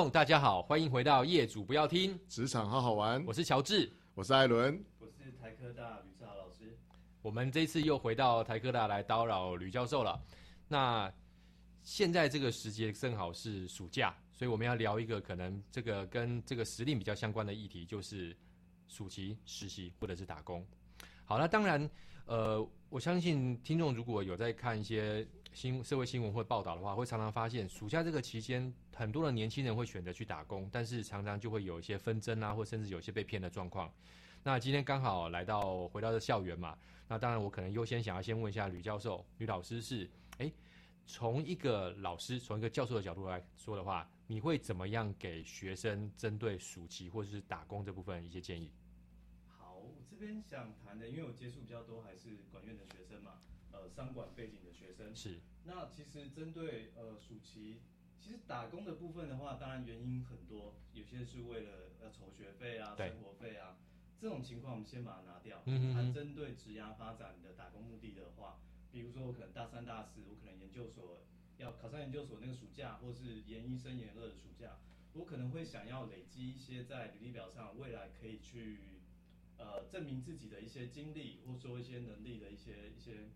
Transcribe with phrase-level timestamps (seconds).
[0.00, 6.74] 众大家好，欢迎回到业主不要听职场好好玩，我是乔治，我是艾伦，我是台科大吕志豪老师。
[7.20, 10.18] 我们这次又回到台科大来叨扰吕教授了。
[10.68, 11.12] 那
[11.82, 18.34] 现在这个时节正好是暑假，所以我们要聊一个可能这个跟这个时令比较相关的议题，就是
[18.88, 20.66] 暑期实习或者是打工。
[21.26, 21.90] 好，那当然，
[22.24, 25.28] 呃，我相信听众如果有在看一些。
[25.52, 33.90] 新社会新闻或报道的话，会常常发现暑假这个期间，很多的年轻人会选择去打工，但是常常就会有一些纷争啊，或甚至有些被骗的状况。
[34.42, 36.76] 那今天刚好来到回到这校园嘛，
[37.08, 40.52] 那当然我可能优先想要先问一下吕教授、吕老师是，诶，
[41.06, 48.70] 从一个老师、从一个教授的角度来说的话，你会怎么样给学生针对暑期或者是打工这部分一些建议？
[49.48, 53.38] 好，我这边想谈的，因为我接触比较多还是管院的学生嘛。
[53.72, 55.40] 呃，商管背景的学生是。
[55.64, 57.80] 那其实针对呃暑期，
[58.20, 63.78] 其实打工的部分的话，当然原因很多，有些是为了要筹学费啊、生活费啊，
[64.20, 65.62] 这种情况我们先把它拿掉。
[65.64, 65.94] 嗯嗯。
[65.94, 68.60] 它针对职涯发展的打工目的的话，
[68.92, 71.24] 比如说我可能大三、大四，我可能研究所
[71.56, 74.78] 要考上研究所那个暑假，或是研一升研二的暑假，
[75.14, 79.00] 我可能会想要累积一些在履历表上未来可以去
[79.56, 83.30] 呃证明自己的一些经历，或说一些能力的一些一些。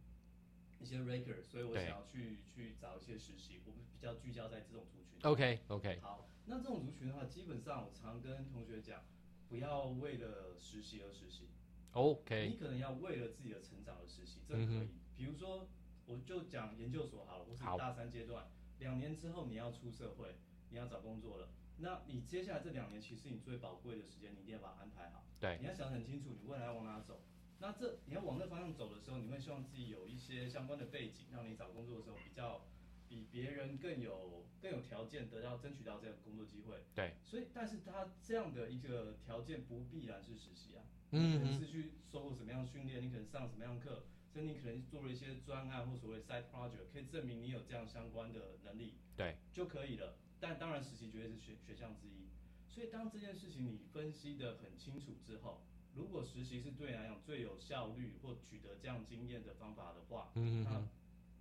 [0.85, 5.19] 一些 record，所以我想要去去找一些实习，我们比较聚焦在这种族群。
[5.23, 5.99] OK OK。
[6.03, 9.03] 好，那这种族群的话，基本上我常跟同学讲，
[9.49, 11.49] 不要为了实习而实习。
[11.93, 12.51] OK。
[12.51, 14.67] 你可能要为了自己的成长而实习，这可以。
[14.67, 15.67] 嗯、比如说，
[16.05, 18.47] 我就讲研究所好了，我是大三阶段，
[18.79, 20.37] 两年之后你要出社会，
[20.69, 25.25] 你要找工作了，那你接下来这两年，其实你最宝贵的时间，你一定要把它安排好。
[25.41, 25.57] 对。
[25.63, 27.23] 你要想很清楚，你未来要往哪走。
[27.61, 32.67] 那这你要往那方向走的时候，你会希望自己有一些相关的背景，让你找工作的时候比较
[33.09, 36.85] 比别人更有更有条件得到争取到这样的工作机会。
[36.95, 37.15] 对。
[37.25, 50.19] 所以，但是他这样的一个条件不必然是实习啊，嗯，可能是去受过什么样的训练，你可能上什么样的课，甚至你可能做了一些专案或所谓 side project，可以证明你有这样相关的能力，对，就可以了。
[50.39, 52.29] 但当然，实习绝对是选选项之一。
[52.69, 55.63] 所以，当这件事情你分析的很清楚之后。
[55.95, 60.83] 如果实习是对你来讲最有效率或取得这样经验的方法的话，嗯，那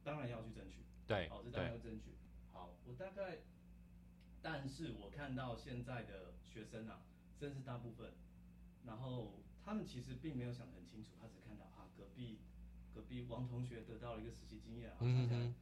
[0.03, 0.83] 当然要去争取。
[1.07, 2.15] 对，哦，这当然要争取。
[2.51, 3.39] 好，我大概，
[4.41, 7.01] 但是我看到现在的学生啊，
[7.39, 8.13] 甚至大部分，
[8.85, 12.39] 然后他们其实并没有想得很清楚，他只看到啊，隔壁
[12.93, 15.53] 隔壁王同学得到了一个实习经验啊，看起来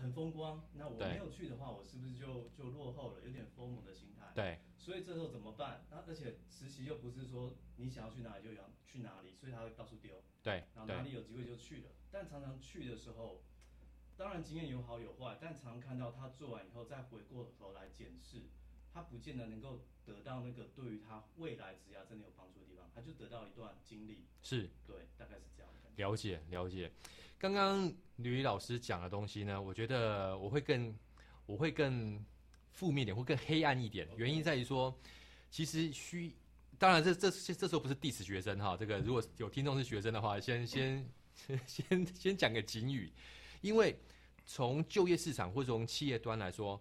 [0.00, 0.62] 很风光。
[0.74, 3.20] 那我没有去的话，我是不是就就落后了？
[3.24, 4.32] 有点 FOMO 的心态。
[4.34, 4.58] 对。
[4.76, 5.84] 所以这时候怎么办？
[5.90, 10.22] 那而且实习又不是说你想要去哪里就要去哪里，所以他会到处丢。
[10.42, 11.90] 对，然后哪里有机会就去了。
[12.10, 13.42] 但常常去的时候，
[14.16, 18.48] 当然经验有好有坏，但常常看到他做完以后再回过头来检视，
[18.92, 24.26] 他不见得能够得到那个对于他未来职涯真的有帮助的地方，他就得到一段经历。
[24.42, 25.72] 是，对，大概是这样。
[25.96, 26.90] 了解了解。
[27.38, 30.96] 刚刚吕老师讲的东西呢，我觉得我会更，
[31.46, 32.24] 我会更。
[32.70, 34.96] 负面点或更黑暗一点，原因在于说，
[35.50, 36.32] 其实需
[36.78, 43.12] 当然这这这时候不是 diss 学生哈，这个如果有听众是学生的话，先先 先先先讲个警语，
[43.62, 43.98] 因为
[44.46, 46.80] 从就业市场或者从企业端来说，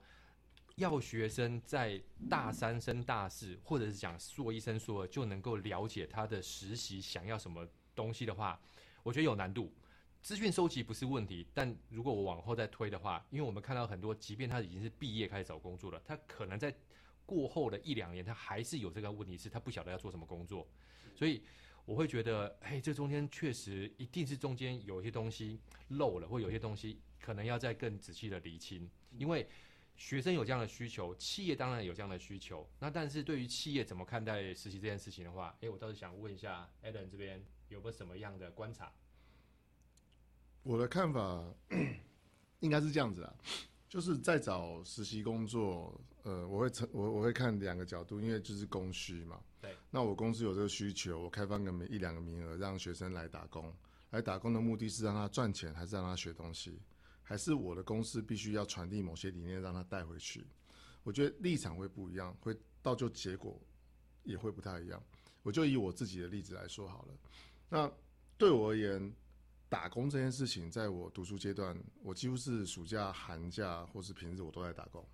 [0.77, 1.99] 要学生在
[2.29, 8.59] 大三升大四，或者是讲硕一升硕二就能够了解他的实习想要什么东西的话，
[9.01, 9.73] 我觉得有难度。
[10.21, 16.71] 资讯收集不是问题，但如果我往后再推的话，因为我们看到很多，即便他已经是毕业开始找工作了，他可能在
[17.25, 20.67] 过后的一两年，他还是有这个问题，是他不晓得要做什么工作。
[21.15, 21.41] 所以
[21.85, 28.87] 我会觉得，哎，这中间确实一定是中间有一些东西漏了，或有些东西可能要再更仔细的厘清。
[29.17, 29.47] 因为
[29.97, 32.65] 学生有这样的需求，企业当然有这样的需求。
[32.79, 38.91] 那但是对于企业怎么看待实习这件事情的话，哎，我倒是想问一下 Alan 这边有没有什么样的观察？
[40.61, 41.43] 我的看法
[42.61, 43.33] 应该是这样子啊，
[43.89, 49.41] 就是在找实习工作，呃，我会成我我会看两个角度，因为就是供需嘛。
[49.59, 49.75] 对。
[49.89, 53.73] 那我公司有这个需求，我开放个一两个名额，让学生来打工。
[54.11, 56.79] 来打工的目的是让他赚钱，还是让他学东西？
[57.27, 60.47] 还是我的公司必须要传递某些理念，让他带回去？
[61.03, 63.59] 我觉得立场会不一样，会到就结果
[64.23, 65.03] 也会不太一样。
[65.43, 67.13] 我就以我自己的例子来说好了。
[67.69, 67.91] 那
[68.37, 69.13] 对我而言。
[69.69, 75.05] 打工这件事情，在我读书阶段，我几乎是暑假、寒假或是平日我都在打工。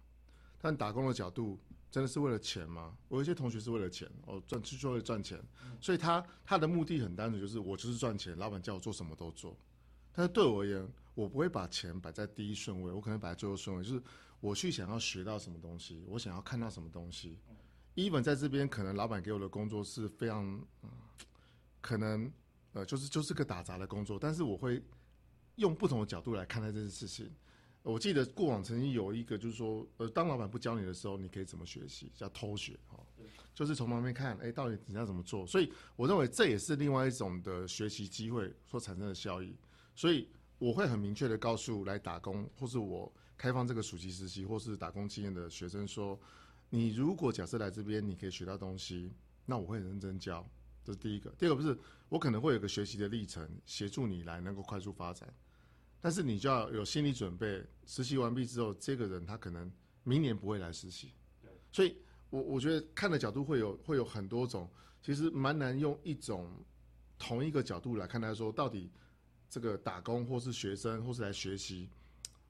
[0.62, 2.95] 但打工的角度真的是为了钱吗？
[3.07, 5.42] 我有一些同学是为了钱，哦，赚就就会赚钱，
[5.81, 9.57] 所以他他的目的很单纯，就是我就是赚钱，老板叫我做什么都做。
[10.12, 14.01] 但是对我而言，我不会把钱摆在第一顺位，我可能摆在最后顺位，就是
[14.39, 17.38] 我去想要学到什么东西，我想要看到什么东西。
[17.95, 20.45] even 在这边，可能老板给我的工作是非常，
[20.81, 20.89] 嗯、
[21.80, 22.31] 可能
[22.74, 24.81] 呃，就是就是个打杂的工作，但是我会
[25.56, 27.31] 用不同的角度来看待这件事情。
[27.83, 32.10] 我记得过往曾经有一个，就是说，呃，当老板不教你的时候，你可以怎么学习？
[32.15, 32.98] 叫偷学，哈，
[33.54, 35.45] 就是从旁边看，哎，到底人家怎么做？
[35.45, 39.54] 所以我认为这也是另外一种的学习机会所产生的效益。
[39.94, 40.27] 所以
[40.63, 46.18] 我会很明确的告诉来打工，或是我开放这个暑期实习或是打工经验的学生说，
[46.69, 49.12] 你如果假设来这边你可以学到东西，
[49.45, 50.50] 那我会很认真教，
[50.81, 51.30] 这是第一个。
[51.31, 51.77] 第二个不是，
[52.07, 55.27] 我可能会有个学习的历程，协助你来能够快速发展。
[56.00, 59.69] 但是你就要有心理准备，实习完毕之后，这个人他可能
[60.06, 61.12] 明年不会来实习。
[61.74, 61.98] 所以
[62.30, 64.71] 我我觉得看的角度会有会有很多种，
[65.01, 66.50] 其实蛮难用一种
[67.19, 68.89] 同一个角度来看待说，到底
[69.53, 71.88] 这个打工或是学生或是来学习，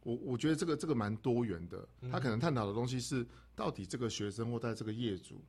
[0.04, 1.86] 我我觉得这个这个蛮多元的。
[2.10, 5.44] 他可能探讨的东西是，到底这个学生或在这个业主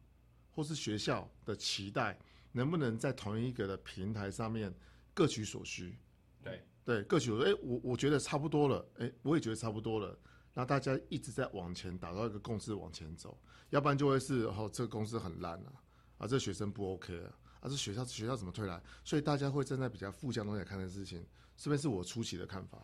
[0.51, 2.19] 或是学校的期待，
[2.51, 4.75] 能不能在同一个的平台上面
[5.15, 5.97] 各取所需？
[6.43, 6.61] 对。
[6.85, 7.53] 对，各取所需。
[7.53, 10.19] 哎，我我觉得差不多了，哎，我也觉得差不多了。
[10.55, 13.39] 那大家一直在往前，打造一个共识往前走，
[13.71, 15.73] 要不然就会是哦，这个公司很烂啊，
[16.19, 17.31] 啊，这个学生不 OK 啊，
[17.61, 18.83] 啊，这学校学校怎么退来？
[19.05, 22.79] 所以大家会站在比较负向东西来看的事情，是不是我初期的看法？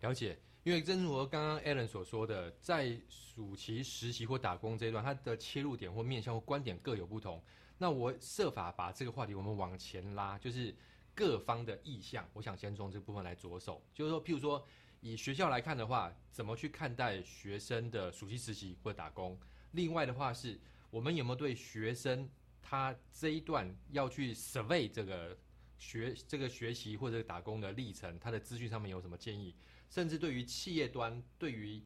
[0.00, 7.42] 了解，因为正如刚刚 Alan 所说的，在暑期实习或打工这一段，他的切入点或面向或观点各有不同。
[7.78, 10.74] 那我设法把这个话题我们往前拉，就是。
[11.18, 14.62] 各方的意向，我想先从这部分来着手，就是说，譬如说，
[15.00, 19.34] 以学校来看的话，怎么去看待学生的暑期实习或打工？
[19.70, 20.60] 另外的话是，
[20.90, 22.28] 我们有没有对学生
[22.60, 25.34] 他这一段要去 survey 这个
[25.78, 29.54] 学这个学习或者打工的历程，他的资讯上面有什么建议？
[29.88, 31.82] 甚至对于企业端，对于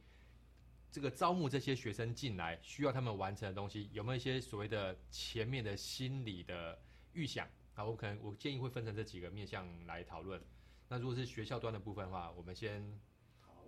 [0.91, 6.79] 这个招募这些学生进来需要他们完成的东西，有没有一些所谓的前面的心理的
[7.13, 7.49] 预想？
[7.75, 10.43] 啊，我可能我建议会分成这几个面向来讨论。
[10.89, 12.99] 那如果是学校端的部分的话，我们先
[13.41, 13.65] 好。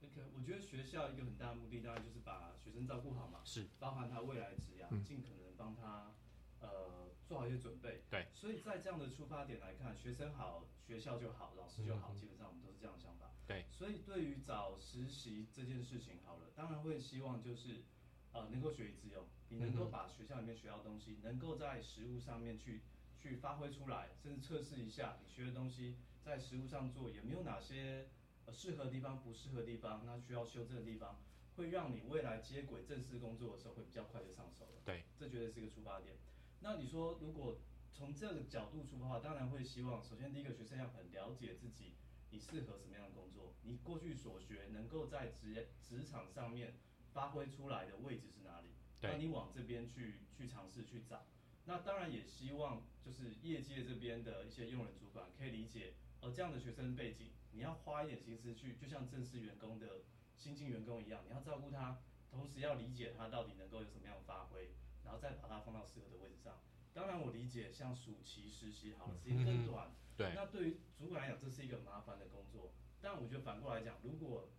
[0.00, 6.14] 那个，我觉得学校一个很大的目的，当然就是把学生照顾好嘛，是，包含他未来职涯，尽可能帮他
[6.60, 8.02] 呃做好一些准备。
[8.10, 8.28] 对。
[8.34, 13.30] 所以在这样的出发点来看，学生好，学校就好，老师就好，嗯、基本上我们都是这样的想法。
[13.46, 13.64] 对。
[13.72, 17.84] 所以对于找实习这件事情，好了，当然会希望就是
[18.32, 22.82] 呃能够学以致用，你能够把学校里面学到的东西，能够在实物上面去。
[23.22, 28.08] 去发挥出来，甚至测试一下你学的东西在实物上做有没有哪些
[28.46, 31.22] 呃适合的地方，不适合的地方，那需要修正的地方，
[31.54, 34.82] 会让你未来接轨正式工作的时候会比较快就上手了。
[34.84, 36.16] 对，这绝对是一个出发点。
[36.62, 37.58] 那你说如果
[37.92, 41.94] 从这个角度出发的话，当然会希望首先第一个学生要很了解自己，
[42.30, 46.74] 你适合什么样的工作，你过去所学能够在职职场上面
[47.12, 48.68] 发挥出来的位置是哪里？
[49.00, 51.26] 那你往这边去去尝试去找。
[51.64, 60.02] 那当然也希望，就是业界这边的一些用人主管可以理解，而这样的学生背景，你要花一点心思去，就像正式员工的
[60.36, 62.00] 新进员工一样，你要照顾他，
[62.30, 64.72] 同时要理解他到底能够有什么样的发挥，
[65.04, 66.58] 然后再把它放到适合的位置上。
[66.94, 72.72] 当然我理解，像暑期实习好了，时间更短，对，那对于主管来讲，这是一个麻烦的工作。
[73.00, 74.50] 但我觉得反过来讲，如果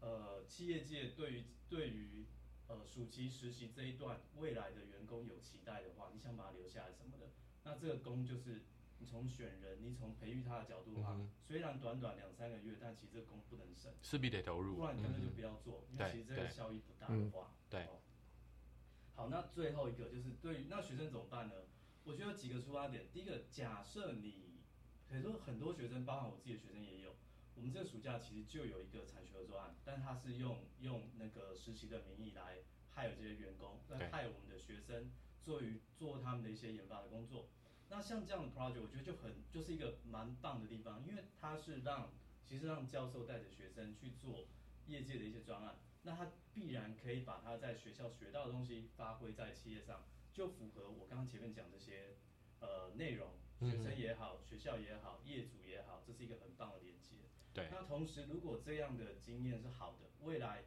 [0.00, 2.26] 呃企业界对于对于
[2.68, 7.26] 呃，暑期实习这一段，未来的员工有期待的话，你想把他留下来什么的，
[7.64, 8.62] 那这个工就是
[8.98, 17.86] 你从选人，你从培育他的角度的话，嗯、虽然短短两三个月，但其实这个工不能省，势必得投入，不然你根本就不要做，嗯、因为其实这个效益不大的话，对。
[19.14, 21.54] 好，那最后一个就是对于那学生怎么办呢？
[22.04, 24.58] 我觉得有几个出发点，第一个，假设你，
[25.08, 27.14] 可以说很多学生，包含我自己的学生也有。
[27.54, 32.58] 我们这个暑假其实就有一个产学合作案，但他是用用那个实习的名义来
[32.90, 37.48] 害有这些员工，来害我们的学生做于做他们的一些研发的工作。
[37.90, 42.10] 那像这样的 project，我觉得就很就是一个蛮棒的地方，因为它是让
[42.44, 44.46] 其实让教授带着学生去做
[44.86, 52.16] 业界的一些专案，那他必然可以把他在学校学到的东西发挥在企业上，就符合我刚刚前面讲这些
[52.60, 53.30] 呃内容，
[53.60, 57.16] 学生也好，学校也好，业主也好，这是一个很棒的连接。
[57.54, 60.64] 对，那同时，如果这样的经验是好的，未来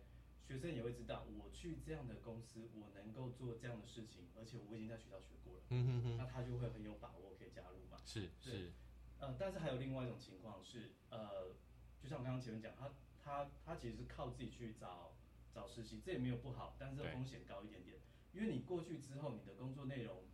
[0.47, 5.63] 学生也会知道，我去这样的公司，我能够做这样的事情，而且我已经在学校学过了。
[5.69, 6.17] 嗯哼哼。
[6.17, 7.97] 那他就会很有把握可以加入嘛。
[8.05, 8.71] 是是。
[9.17, 11.53] 呃，但是还有另外一种情况是，呃，
[11.99, 12.91] 就像我刚刚前面讲，他
[13.23, 15.14] 他他其实是靠自己去找
[15.55, 17.97] 找实习，这也没有不好，但是风险高一点点，
[18.33, 20.25] 因为你过去之后，你的工作内容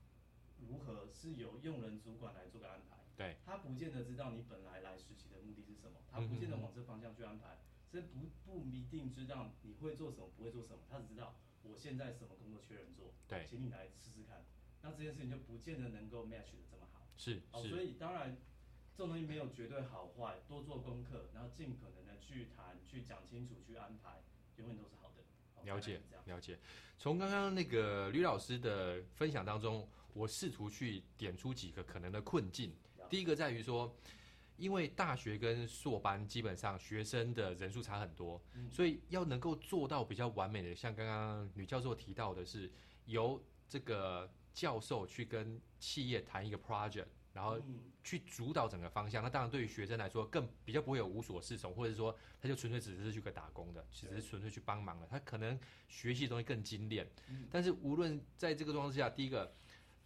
[0.58, 2.98] 如何是由用人主管来做个安排。
[3.16, 14.44] 对，他不见得知道你本来来实习的目的是什么，他不见得往这方向去安排，所以不不一定知道你会做什么，不会做什么，他只知道我现在什么工作缺人做，对，请你来试试看。
[14.82, 17.06] 那这件事情就不见得能够 match 的这么好。
[17.16, 18.36] 是，哦，所以当然
[18.98, 24.24] 这种东西没有绝对好坏，多做功课，然后尽可能的去谈、去讲清楚、去安排，
[24.56, 25.11] 永远都是好
[25.66, 26.58] 了解，了解。
[26.98, 32.74] 从刚刚那个吕老师的分享当中，我试图去点出几个可能的困境。
[33.10, 33.96] 第一个在于说，
[34.58, 42.72] 因为大学跟硕班基本上学生的人数差很多，嗯、所以要能够做到比较完美的，像刚刚女教授提到的是
[43.06, 44.30] 由这个。
[44.54, 47.60] 教授去跟企业谈一个 project，然后
[48.04, 49.24] 去主导整个方向。
[49.24, 55.08] 那当然，对于学生来说，更比较不会有无所适从，或者说他就纯粹只是去个打工的，其实是纯粹去帮忙的。
[55.08, 57.10] 他可能学习的东西更精炼。
[57.50, 59.54] 但是无论在这个状况之下，第一个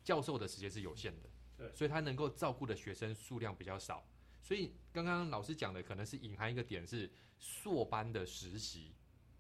[0.04, 4.06] 教授的时间是有限的，对，所以他能够照顾的学生数量比较少。
[4.42, 8.94] 所以刚刚老师讲的可能是隐含一个点是，硕班的实习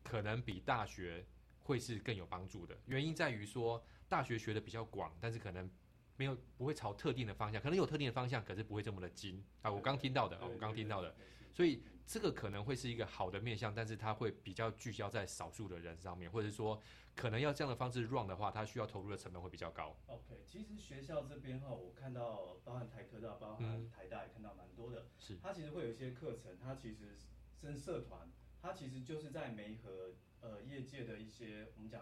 [0.03, 1.25] 可能比大学
[1.63, 2.77] 会是更有帮助的。
[2.85, 3.83] 原因在于说。
[4.07, 5.67] 大学学的比较广，但是可能
[6.17, 9.71] 没有不会朝特定的方向，可能有特定的方向，可是不会这么的精啊。
[9.71, 11.15] 我刚听到的，我刚听到的，
[11.53, 16.81] 所以这个可能会是一个好的面向，但是它会比较聚焦在少数的人上面，或者说
[17.15, 19.95] 可能要这样的方式 run 的话，它需要投入的成本会比较高。
[20.07, 27.17] OK，其实学校这边哈，我看到包含台科大、包含台大也看到蛮多的，嗯、是它其实会有一些课程，它其实
[27.61, 28.29] 跟社团，
[28.61, 32.01] 它其实就是在媒合呃业界的一些我们讲。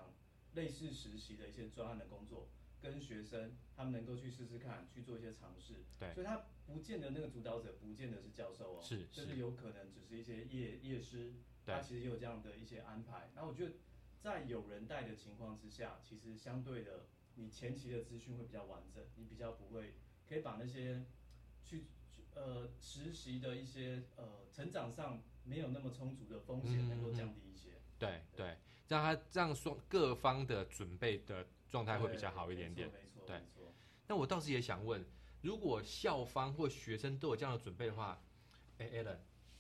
[0.56, 2.48] 类似实习的一些专案的工作，
[2.84, 5.76] 跟学生他们能够去试试看，去做一些尝试。
[5.98, 11.34] 对，所以他不见得那个主导者不见得是教授哦，是，就是有可能只是一些业业师，
[11.66, 13.30] 他其实也有这样的一些安排。
[13.34, 13.72] 那我觉得
[14.20, 19.94] 在有人带的情况之下，其实相对的，你前期的资讯会比较完整，你比较不会
[20.28, 21.06] 可以把那些
[21.64, 21.86] 去
[22.36, 27.80] 呃实习的一些呃成长上没有那么充足的风险能够降低一些。
[27.98, 28.22] 对。
[28.36, 32.88] 对让他这样说，各方的准备的状态会比较好一点点。
[32.90, 33.42] 没错，对。
[34.08, 35.04] 那我倒是也想问，
[35.42, 38.22] 如果校方或学生都有这样的准备的话，
[38.78, 39.18] 哎，Alan，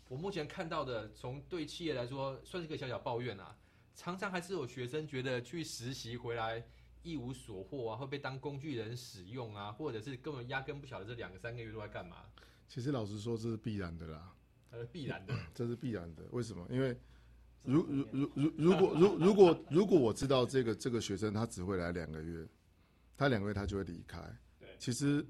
[0.10, 3.58] 我目前看到的，从对企业来说，算是个小小抱怨啊。
[3.96, 6.66] 常常还是有学生觉得去实习回来
[7.04, 12.26] 一无所获啊，会被当工具人使用啊，或者是根本压根不晓得这两个三个月都在干嘛。
[12.68, 14.34] 其实老实说，这是必然的啦。
[14.72, 16.24] 呃，必然的， 这是必然的。
[16.32, 16.68] 为什么？
[16.72, 16.98] 因为
[17.64, 22.46] 如如如如如果如如果如果我知道这个这个学生他只会来两个月，
[23.16, 24.20] 他两个月他就会离开。
[24.60, 25.26] 对，其实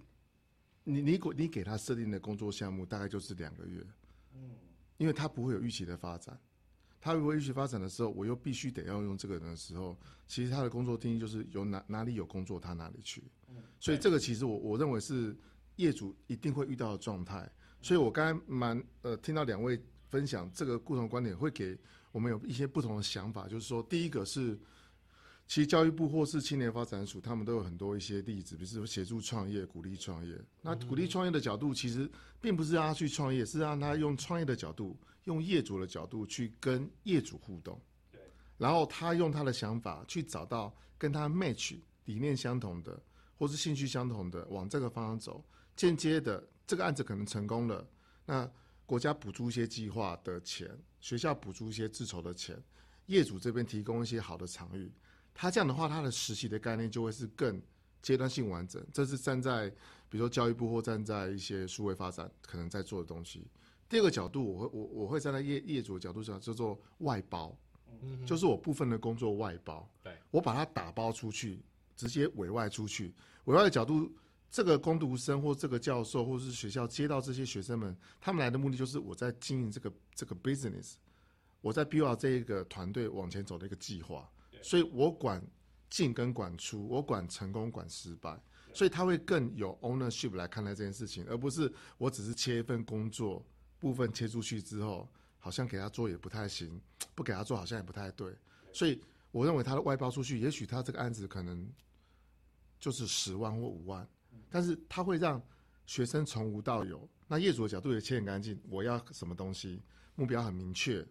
[0.84, 3.86] 你你给你给他设定的工作项目大概就是两个月，
[4.34, 4.50] 嗯，
[4.98, 6.36] 因为他不会有预期的发展，
[7.00, 13.24] 他如果预期发展的时候，我又必须得要用这个人的时候，其实他的工作定义就是有哪哪里有工作他哪里去，
[13.80, 15.38] 所以这个其实我我认为是
[15.76, 17.48] 业主一定会遇到的状态。
[17.80, 21.78] 所以我刚才蛮呃听到两位分享这个共同观点会给。
[22.14, 24.58] 我们有一些不同的想法，就是说，第一个是，
[25.48, 30.40] 其实教育部或是青年发展署，他们都有很多一些例子，比如说协助创业、鼓励创业。
[30.62, 37.78] 那鼓励创业的角度，其实并不是让他去创业，是让他用创业的角度，用业主的角度去跟业主互动。
[38.12, 38.22] 对。
[38.58, 43.02] 然后他用他的想法去找到跟他 match 理念相同的，
[43.36, 45.44] 或是兴趣相同的，往这个方向走。
[45.76, 47.84] 间接的，这个案子可能成功了，
[48.28, 48.48] 那
[48.86, 50.70] 国家补助一些计划的钱。
[51.00, 52.58] 学校补助一些自筹的钱，
[53.08, 54.90] 业主这边提供一些好的场域，
[55.34, 57.62] 他这样的话，他的实习的概念就会是更
[58.02, 58.82] 阶段性完整。
[58.94, 59.70] 这是站在
[60.08, 63.46] 比如说教育部或站在一些数位发展可能在做的东西。
[63.90, 67.54] 第二个角度，我会我我会站在业业主的角度上叫做外包，
[68.02, 71.60] 嗯，就是我部分的工作外包，对，我把它打包出去，
[71.98, 73.14] 直接委外出去。
[73.44, 74.10] 委外的角度。
[74.54, 80.94] 这个工读生或这个教授或是学校接到这些学生们，他们来的目的就是我在经营这个这个 business，
[81.60, 84.30] 我在 build 这一个团队往前走的一个计划，
[84.62, 85.44] 所以我管
[85.90, 88.40] 进跟管出，我管成功管失败，
[88.76, 93.44] 所以他会更有 ownership 来看待这件事情，而不是我只是切一份工作
[93.80, 96.80] 部分切出去之后，好像给他做也不太行，
[97.16, 98.32] 不给他做好像也不太对，
[98.72, 101.68] 所以我认为他的外包出去，也许他这个案子可能
[102.80, 104.08] 就是十万或五万。
[104.54, 105.42] 但是它会让
[105.88, 109.82] 学生从无到有，那业主的角度也切很干净，我要什么东西，
[110.14, 111.04] 目标很明确，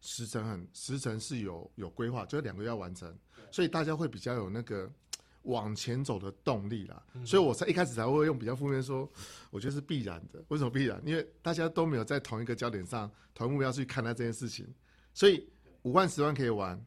[0.00, 3.16] 时程很时程是有有规划，就是两个月要完成，
[3.52, 4.92] 所以大家会比较有那个
[5.42, 7.00] 往前走的动力啦。
[7.24, 9.08] 所以我才一开始才会用比较负面说，
[9.52, 10.44] 我觉得是必然的。
[10.48, 11.00] 为什么必然？
[11.06, 14.66] 因为大家都没有在同一个焦点上，同一个目标去看待这件事情，
[15.14, 15.48] 所以
[15.82, 16.84] 五万、十万可以玩，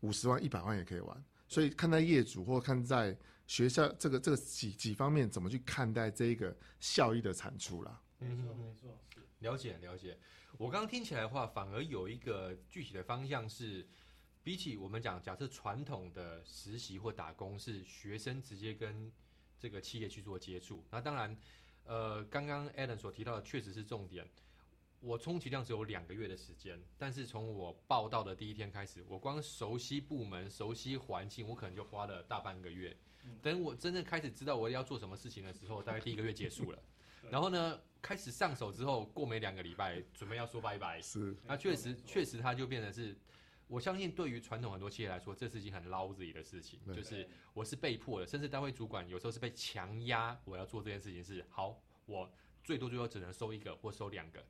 [0.00, 1.24] 五十万、一百万也可以玩。
[1.48, 3.16] 所以看待业主或看在。
[3.50, 8.00] 学校这个这个几几方面怎么去看待这一个效益的产出啦？
[8.20, 8.96] 没错没错，
[9.40, 10.16] 了解了解。
[10.56, 13.84] 我刚刚听起来的话，反而有一个具体的方向是，
[14.44, 19.10] 比起我们讲假设传统的实习或打工是学生直接跟
[19.58, 21.36] 这个企业去做接触，那当然，
[21.82, 24.24] 呃，刚刚 Alan 所提到的确实是重点。
[25.00, 32.96] 我充其量只有两个月的时间，但是从我报到的第一天开始，我光熟悉部门、熟悉环境，我可能就花了大半个月。
[33.42, 36.78] 等我真正开始知道我要做什么事情的时候，大概第一个月结束了。
[37.30, 41.00] 然后呢，开始上手之后，过没两个礼拜，准备要说拜拜。
[41.00, 43.16] 是，那确实确实，它就变成是，
[43.68, 52.30] 我相信对于传统很多企业来说，这是一件很 lousy 的事情，就是我是被迫的，甚至单位主管有时候是被强压，我要做这件事情是好，我
[52.64, 54.44] 最多最多只能收一个或收两个。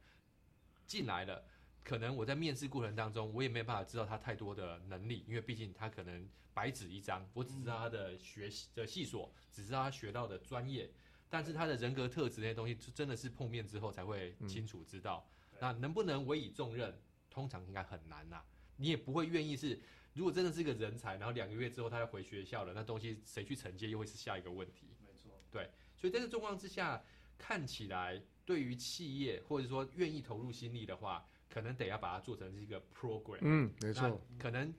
[0.91, 1.45] 进来了，
[1.85, 10.91] 可能我在面试过程当中，我也没办法知道他太多的能力，因为毕竟他可能白纸一张，我只知道他的学习的细琐，只知道他学到的专业，
[11.29, 15.25] 但是他的人格特质那些东西，就真的是碰面之后才会清楚知道。
[15.53, 16.93] 嗯、那能不能委以重任，
[17.31, 18.45] 通常应该很难呐、啊。
[18.75, 19.81] 你也不会愿意是，
[20.13, 24.89] 如果真的是一个人才，然后两个月之后他要回学校了，那东西谁去承接，又会是下一个问题。
[25.07, 27.05] 没错，对，所以在这状况之下，
[27.41, 28.23] 看起来。
[28.47, 33.39] 对于企业或者说愿意投入心力的话，可能得要把它做成是一个 program。
[33.43, 34.21] 嗯，没错。
[34.37, 34.75] 可能，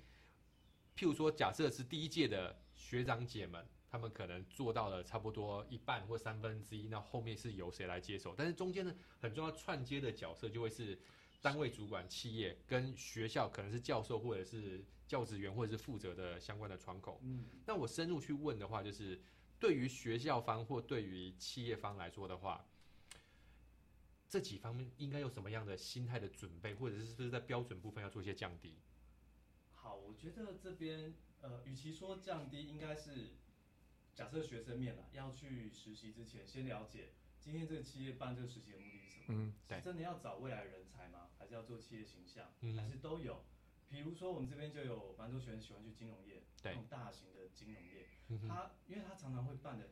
[0.97, 8.35] 譬如说，假设是第一届的学长姐们，他们可能做到了差不多一半或三分之一，那后面是由谁来接手？
[8.37, 10.99] 但是中间呢，很重要串接的角色就会是
[11.41, 17.21] 单位主管、企业跟学校，可能是教授或者是教职员或者是负责的相关的窗口。
[17.23, 19.21] 嗯，那我深入去问的话，就是
[19.61, 22.65] 对于学校方或对于企业方来说的话。
[24.27, 28.79] 这几方面应该有什么样的心态的准备，或者是是在标准部分要做一些降低？
[29.73, 33.33] 好，我觉得这边呃，与其说降低，应该是
[34.15, 37.09] 假设学生面了，要去实习之前，先了解
[37.41, 39.43] 今天这个企业办这个实习的目的是什么？
[39.43, 41.27] 嗯，对，是真的要找未来人才吗？
[41.37, 42.49] 还是要做企业形象？
[42.61, 43.43] 嗯，还是都有？
[43.91, 49.89] 比如说我们这边就有蛮多学生喜欢去金融业，对，那种大型的金融业，嗯、他因为他常常会办的。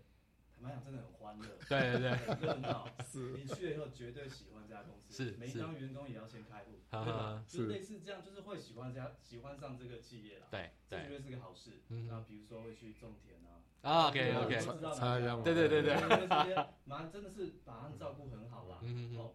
[0.61, 2.85] 坦白讲真的很欢乐，对对对，很热闹。
[3.09, 5.23] 是，你去了以后绝对喜欢这家公司。
[5.23, 7.45] 是，每一张员工也要先开户，对吧？
[7.47, 10.47] 就类似这样，就是会喜欢这家，喜欢上这个企业了。
[10.51, 11.79] 对，这绝对是个好事。
[11.87, 13.63] 那比如说会去种田啊。
[13.83, 15.95] 啊，OK OK，对对对对，
[16.27, 18.79] 这些蛮真的是把他们照顾很好啦。
[18.81, 19.33] 嗯嗯。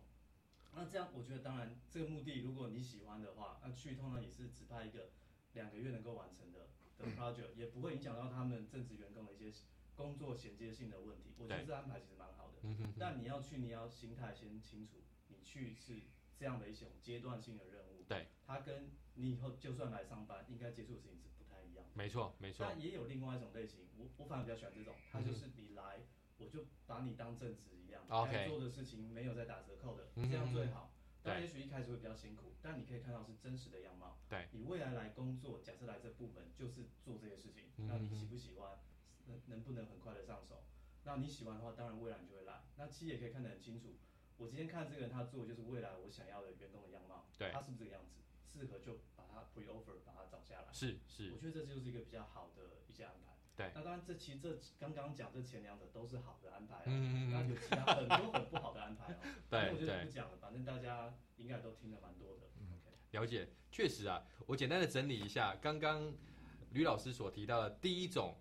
[0.76, 5.10] 那这样我觉得，当然这个目的，如果你喜欢的话，那去通常也是只派一个
[5.52, 9.52] 两个月能够完成的的 project，也不会影响到他们正职员工的一些。
[9.96, 12.58] 工作衔接性的问题，我觉得这安排其实蛮好的。
[12.98, 16.00] 但你要去，你要心态先清楚，你去是
[16.36, 18.02] 这样的一种阶段性的任务。
[18.08, 21.92] 对，它跟你以后就算来上班，应该接触的事情是不太一样的。
[21.94, 22.66] 没错，没错。
[22.68, 26.00] 但也有另外一种类型，我我反而比较喜欢这种，它就是你来，
[26.38, 30.92] 我就把你当正职一样，该做的事情没有在打折扣的，这样最好。
[31.22, 34.18] 但也许一开始会比较辛苦，但你可以看到是真实的样貌。
[34.28, 38.78] 对，你未来来工作，假设来这部门就是做这些事情，那你喜不喜欢？
[39.26, 40.64] 能能不能很快的上手？
[41.04, 42.64] 那你喜欢的话，当然未来你就会来。
[42.76, 43.96] 那其实也可以看得很清楚，
[44.36, 48.20] 我今天看这个人，他做的就是未来我想要的员工的样貌，对，他是不是这个样子？
[48.46, 50.72] 适合就把他 pre offer 把他找下来。
[50.72, 53.32] 是是，我觉得这就是一个比较好的一些安排。
[53.56, 59.16] 对，那当然这其实这刚刚讲这前两者都是好的安排，嗯嗯嗯，那有其他很多很不好的安排哦。
[59.48, 62.42] 对，我觉得不讲了，反正大家应该都听了蛮多的。
[62.60, 66.12] 嗯，OK，了解，确实啊，我简单的整理一下刚刚
[66.70, 68.36] 吕老师所提到的第一种。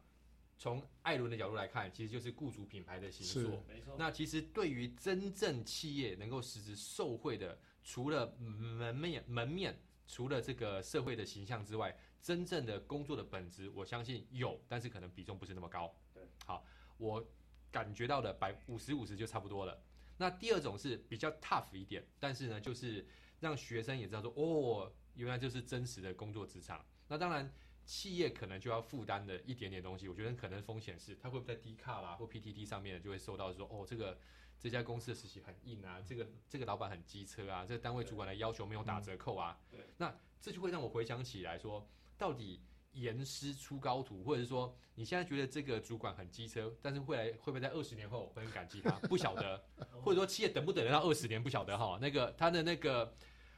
[0.56, 3.63] 从艾伦的角度来看，其实就是雇主品牌的形塑。
[3.67, 3.95] 没错。
[3.97, 15.95] 那其实对于真正企业能够实质受惠的，除了门面门面，除了这个社会的形象之外，真正的工作的本质，我相信有，但是可能比重不是那么高。
[16.12, 16.23] 对。
[16.45, 16.65] 好，
[16.97, 17.23] 我
[17.69, 19.83] 感觉到的百五十五十就差不多了。
[20.17, 23.05] 那第二种是比较 tough 一点，但是呢，就是
[23.39, 26.83] 让学生也知道说，哦，原来就是真实的工作职场。
[27.07, 27.53] 那当然。
[27.86, 34.17] 企业可能就要负担的一点点东西，我觉得可能风险是，他会不会在 D 卡啦或 PTT 上面就会受到说，哦，这个
[34.57, 41.86] 这家公司的实习很硬啊，这个这个老板很机车啊，这个单位主管的要求没有打折扣啊，对，那这就会让我回想起来说，
[42.23, 42.62] 到底
[42.93, 48.91] 严师出高徒，或者是说你现在觉得这个主管很机车，但是未来会不会在二十年后会很感激他？
[49.09, 49.62] 不晓得，
[50.01, 53.13] 或者说企业等不等得到二十年不晓得哈，那个他的那个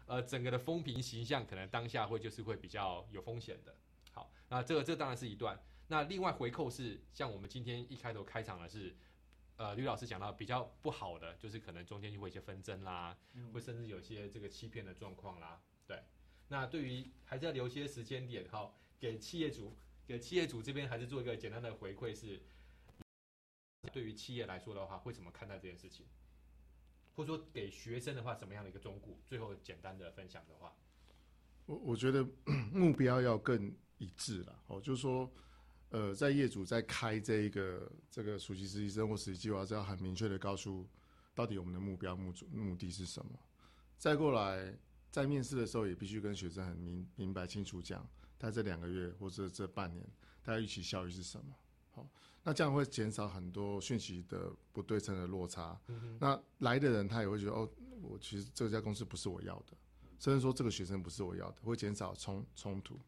[0.08, 3.76] 呃整个的风评形象可能当下会就是会比较有风险的。
[4.12, 5.62] 好，那这个这个当然是一段。
[5.90, 8.96] 那另外回扣是像我们今天一开头开场的是，
[9.58, 15.62] 呃，吕老师讲到比较不好的，就是可能中间就会有一些纷争啦，嗯、会甚至有一些这个欺骗的状况啦。
[16.48, 22.42] 那对于还是要留些时间点，哈，给企业主，给企业主这边还是做一个简单的回馈是，
[23.92, 26.06] 对于企业来说的话，会怎么看待这件事情？
[27.16, 29.20] 或者说给学生的话，什么样的一个忠顾？
[29.26, 30.76] 最后简单的分享的话，
[31.66, 32.28] 我我觉得
[32.72, 35.32] 目标要更一致了哦，就是说，
[35.90, 40.88] 呃，在业主在开这一个这个暑期实习生或实习计划，是要很明确的告诉
[41.34, 43.32] 到底我们的目标目主目的是什么。
[43.98, 44.78] 再过来，
[45.16, 48.06] 在面试的时候也必须跟学生很明明白清楚讲，
[48.38, 50.06] 他这两个月或者这半年，
[50.44, 51.56] 大家预期效益是什么？
[51.92, 52.06] 好，
[52.44, 55.80] 那这样会减少很多讯息的不对称的落差。
[55.88, 57.70] 嗯、那来的人他也会觉得，哦，
[58.02, 59.78] 我其实这家公司不是我要的，
[60.20, 63.00] 甚至说这个学生不是我要的，会减少冲冲突。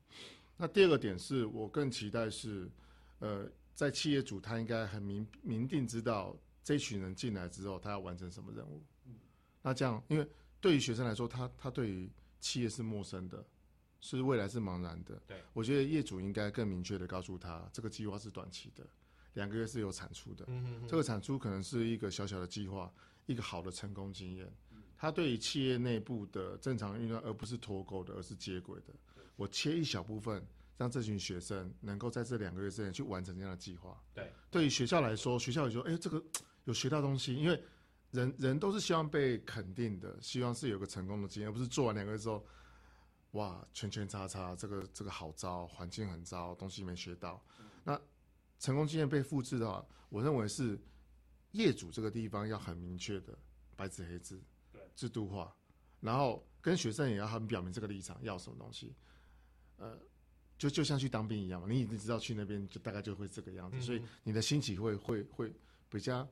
[0.56, 2.72] 那第二个点是我更期待是，
[3.20, 8.82] 呃，在企业主他应该很明明定知道这群人进来之后他要完成什么任务。
[9.08, 9.15] 嗯、
[9.62, 10.26] 那这样，因为
[10.60, 13.46] 对于学生来说，他他对于企业是陌生的，
[14.02, 15.22] 是未来是茫然的。
[15.28, 18.86] 对，我觉得业主应该更明确的告诉他，这个计划是短期的，
[19.34, 20.46] 两个月是有产出的。
[20.48, 22.91] 嗯哼哼，这个产出可能是一个小小的计划，
[23.28, 24.52] 一个好的成功经验。
[24.98, 28.93] 他对于企业内部的正常运转，而不是脱钩的，而是接轨的。
[29.36, 30.43] 我切一小部分，
[30.76, 33.96] 让这群学生能够在这两个月之内去完成这样的计划。
[34.15, 36.24] 对，对于学校来说，学校也说，哎、欸，这个
[36.63, 37.62] 有学到东西，因为。
[38.12, 42.46] 人人都是希望被肯定的，希望是有个成功的经验，而不是做完两个月之后，
[43.32, 47.43] 哇，圈圈叉叉，这个这个好糟，环境很糟，东西没学到。
[47.60, 48.02] 嗯、那
[48.60, 50.80] 成功经验被复制的话，我认为是
[51.52, 53.38] 业主这个地方要很明确的
[53.76, 54.41] 白纸黑字，
[54.72, 55.54] 对，制度化，
[56.00, 58.96] 然后跟学生也要很表明这个立场要什么东西。
[59.76, 60.00] 呃，
[60.58, 65.54] 就就像去当兵一样嘛，你已经知道去那边就大概就会这个样子，嗯、所以你的心情会会会
[65.89, 66.28] 比较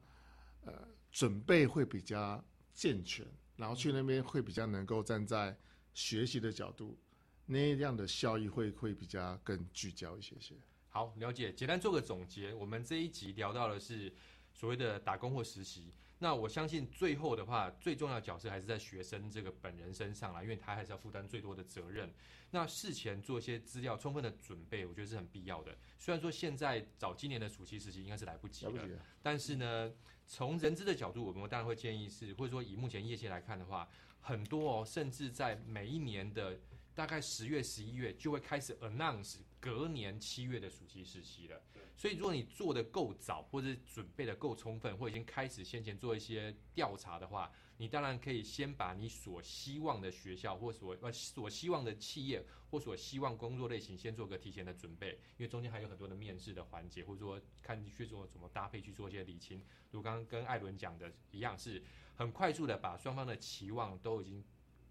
[0.62, 0.74] 呃。
[1.16, 3.26] 准备会比较健全，
[3.56, 5.58] 然后去那边会比较能够站在
[5.94, 6.98] 学习的角度，
[7.46, 10.56] 那样的效益会会比较更聚焦一些些。
[10.90, 11.54] 好，了解。
[11.54, 14.14] 简单做个总结，我们这一集聊到的是
[14.54, 15.94] 所谓的打工或实习。
[16.20, 22.14] 那我相信最后的话，最重要的角色还是在学生这个本人身上啦，因为他还是要负担最多的责任。
[22.52, 25.78] 那事前做一些资料充分的准备，我觉得是很必要的。
[25.98, 29.94] 虽然说现在找今年的暑期实习应该是来不及了，来不及了，但是呢，
[30.28, 33.88] 从人资的角度，我们当然会建议是，或者说以目前业界来看的话，
[34.20, 36.60] 很多哦，甚至在每一年的
[36.94, 41.62] 大概十月、十一月就会开始 announce 隔年七月的暑期实习了。
[41.98, 59.62] 所以，如果你做的够早，或者准备的够充分，或已经开始先前做一些调查的话，你当然可以先把你所希望的学校，或所呃所希望的企业，或所希望工作类型，先做个提前的准备，因为中间还有很多的面试的环节，或者说看你去做怎么搭配去做一些理清。
[59.92, 61.84] 如刚刚跟艾伦讲的一样，是
[62.16, 64.44] 很快速的把双方的期望都已经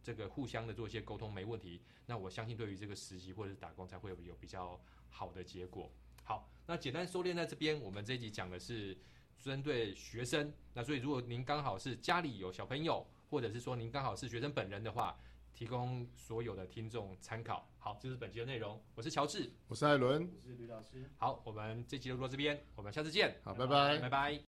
[0.02, 1.80] 这个互相的做一些沟通，没问题。
[2.06, 5.90] 那我相信对于这个实习或者是打工才会有有比较好的结果。
[6.22, 8.96] 好，那简单收敛在这边，我们这一集讲的是
[9.40, 10.52] 针对学生。
[10.72, 15.16] 那所以如果您刚好是家里有小朋友，或者是说您刚好是学生本人的话，
[15.52, 17.68] 提供所有的听众参考。
[17.78, 18.82] 好，这是本集的内容。
[18.94, 21.08] 我是乔治，我是艾伦，我是吕老师。
[21.16, 23.40] 好，我们这集就到这边，我们下次见。
[23.44, 24.53] 好，拜拜，拜拜。